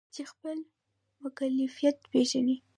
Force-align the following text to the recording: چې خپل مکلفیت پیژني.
چې 0.13 0.21
خپل 0.31 0.57
مکلفیت 1.23 1.97
پیژني. 2.11 2.57